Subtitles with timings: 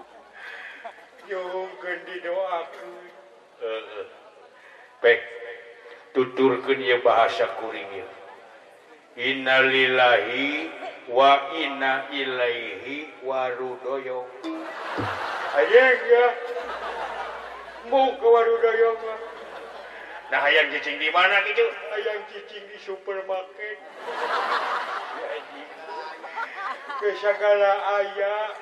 [0.00, 2.88] Hai yogend di doaku
[6.16, 8.08] tutur kenya bahasa Kuringnya
[9.20, 10.70] innalillahi
[11.12, 14.24] wanaaihi warudoyo
[15.54, 15.86] aya
[17.92, 18.92] mu ke waryo
[20.32, 23.78] nah ayamcing di mana itu ayam ccing di supermarket
[27.00, 28.52] Keyagala ayah yang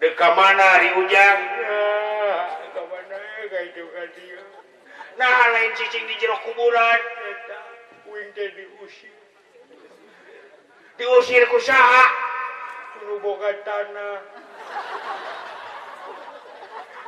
[0.00, 1.38] deka mana ri hujan
[5.20, 7.00] nah laincing di jero kuburan
[10.98, 14.18] diusir ku usahaboga tanah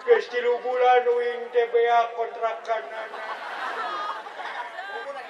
[0.04, 1.04] kestigulan
[1.50, 1.74] TB
[2.12, 3.08] kontrakanan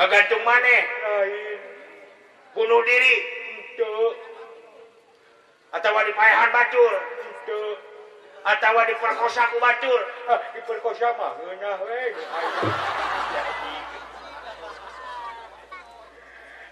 [0.00, 0.80] enggak gantung maneh
[2.56, 3.14] bunuh diri
[3.76, 4.16] untuk
[5.76, 6.92] Hai atau dipahan bajur
[8.48, 10.00] atau diperkosaku bajur
[10.56, 11.10] diperkosanya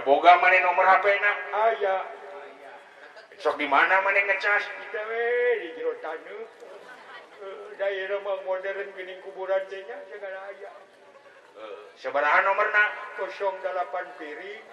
[0.00, 2.02] Boga nomor HP enak aya ah,
[3.36, 4.64] so di mana mana ngecas
[4.96, 5.76] eh,
[7.76, 8.88] daerah modern
[9.20, 12.66] kuburan saja eh, seber nomor
[13.20, 14.64] 08 piri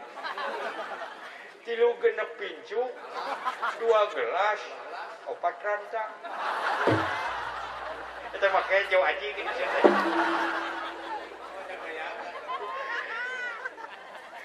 [1.67, 2.79] tilu genp pincu
[3.83, 4.61] dua gelas
[5.27, 6.03] opat ranca
[8.31, 9.27] kita pakai jawaji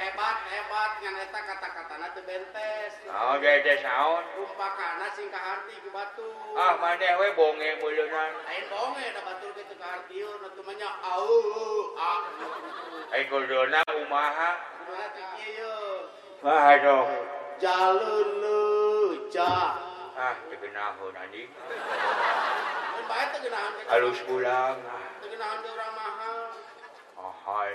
[0.00, 2.92] hebat hebat ngan eta kata kata nate bentes.
[3.20, 4.24] Oh gede sahun.
[4.42, 6.24] Umpakan sing kaharti ke batu.
[6.56, 8.30] Ah mana we bonge bulunan.
[8.48, 11.28] Ain bonge dah batu ke tu kaharti yo oh, nanti manya au
[12.00, 12.18] ah.
[13.12, 14.50] Ain kudona umaha.
[14.88, 15.74] Umaha tinggi yo.
[16.48, 17.04] Wah aduh.
[17.60, 18.60] Jalur lu
[19.28, 19.76] jah.
[20.16, 21.42] nadi.
[21.44, 21.78] Baik tu
[23.04, 23.72] Umpakan tegenahun.
[23.92, 24.78] Halus pulang.
[25.20, 26.38] Tegenahun dia orang mahal.
[27.20, 27.74] Mahal.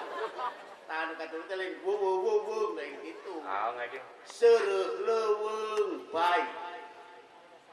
[1.21, 3.45] katakan wo wo wo wo kayak gitu.
[3.45, 4.07] Ah, enggak gitu.
[4.25, 6.41] Seruh leweng bai.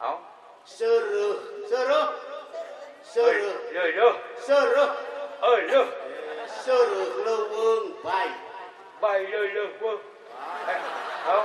[0.04, 0.20] Oh?
[0.68, 2.06] Seruh, seruh.
[3.00, 3.56] Seruh.
[3.72, 4.08] Yo yo.
[4.44, 4.92] Seruh.
[5.48, 5.80] Oi yo.
[6.60, 8.28] Seruh leweng bai.
[9.00, 9.96] Bai yo yo wo.
[11.32, 11.44] Oh?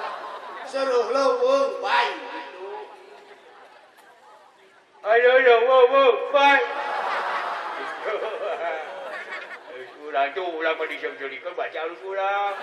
[0.67, 2.09] Seruh leweng bai.
[5.07, 6.03] Oi yo yo wo wo
[6.35, 6.82] bai.
[10.13, 12.53] Al-Quran tu lama di Syekh Jolikun baca Al-Quran.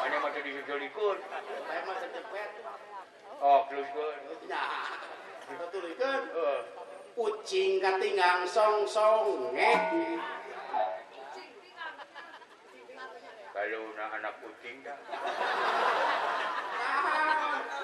[0.00, 1.16] Mana mata di Syekh Jolikun?
[1.28, 2.48] Saya masa tempat
[3.44, 4.08] Oh, close gua.
[4.48, 4.96] Nah.
[5.44, 6.20] Betul kan?
[6.32, 6.60] Oh.
[7.12, 9.52] Kucing katingang song song eh?
[9.52, 9.76] ngek.
[13.52, 14.96] Kalau nak anak kucing dah.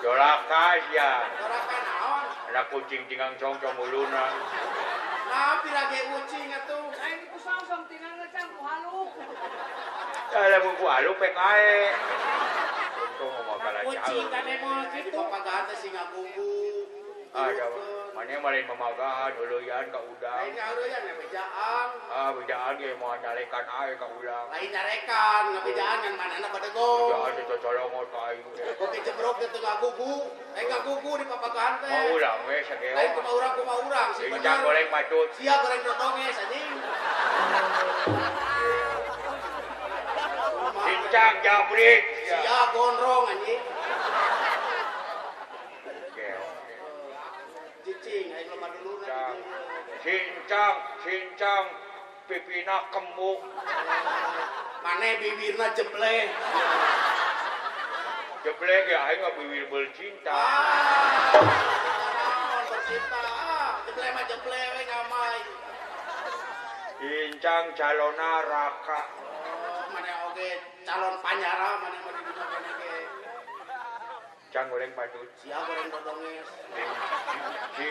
[0.00, 1.10] Jolakas ya.
[1.36, 2.24] Jolakas naon?
[2.56, 4.32] Anak kucing tingang song song muluna.
[5.32, 6.51] Tapi lagi kucing
[10.32, 11.72] ada buku alu PKI.
[13.84, 15.18] Kucing kan emang gitu.
[15.28, 16.88] Pagahan teh singa bumbu.
[17.32, 17.64] Ada
[18.12, 20.44] mana yang paling memagahan uluyan kak udang.
[20.52, 21.86] Ini uluyan yang bejaan.
[22.12, 24.46] Ah bejaan dia mau nyarekan air kak udang.
[24.52, 26.88] Lain nyarekan, nggak bejaan yang mana nak pada go.
[27.08, 28.48] Bejaan itu colong orang kayu.
[28.78, 30.16] Kopi cebrok itu nggak gugu,
[30.54, 30.62] eh ah.
[30.70, 31.88] nggak gugu di papagahan teh.
[31.88, 32.92] Mau urang, wes sakit.
[32.94, 34.08] Lain kuma urang kuma urang.
[34.14, 35.28] Siapa goreng macut?
[35.40, 36.60] Siap goreng nongeng eh, sini?
[41.12, 41.92] kacang jabri
[42.24, 43.56] siap gondrong anji
[47.84, 48.92] cicing ayo lemah dulu
[50.00, 51.64] cincang cincang
[52.24, 53.44] pipina kemuk
[54.80, 56.32] Mane bibirna jebleh
[58.40, 60.42] jebleh ya ayo nggak bibir bercinta
[62.72, 63.18] bercinta
[63.84, 65.38] jebleh mah ah, ah, jebleh ngamai
[67.02, 69.21] Incang calona raka.
[70.92, 70.92] trang gì chồng nghe
[75.74, 76.12] lên nó to
[77.78, 77.88] gì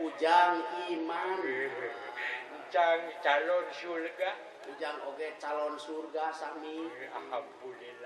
[0.01, 0.55] ujang
[0.89, 2.87] imannca
[3.21, 8.06] calon Su hujangge calon surga Samir Ahhamdulillah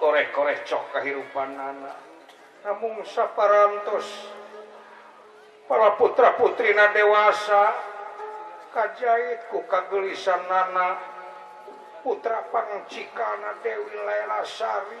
[0.00, 1.72] gore-koreh coka hiruppanna
[2.64, 4.08] namunsa parans
[5.66, 7.72] para putra-putrina dewasa
[8.74, 11.16] kajjahitku kagelisan Nana
[12.06, 15.00] Putra paracikana Dewi Lalaari